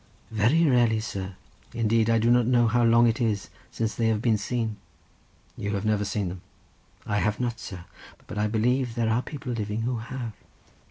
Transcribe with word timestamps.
"Very 0.31 0.65
rarely, 0.67 0.99
sir; 0.99 1.35
indeed, 1.75 2.09
I 2.09 2.17
do 2.17 2.31
not 2.31 2.47
know 2.47 2.65
how 2.67 2.83
long 2.83 3.05
it 3.07 3.21
is 3.21 3.49
since 3.69 3.93
they 3.93 4.07
have 4.07 4.19
been 4.19 4.35
seen." 4.35 4.77
"You 5.55 5.75
have 5.75 5.85
never 5.85 6.05
seen 6.05 6.29
them?" 6.29 6.41
"I 7.05 7.19
have 7.19 7.39
not, 7.39 7.59
sir; 7.59 7.85
but 8.25 8.39
I 8.39 8.47
believe 8.47 8.95
there 8.95 9.11
are 9.11 9.21
people 9.21 9.51
living 9.53 9.81
who 9.83 9.97
have." 9.97 10.31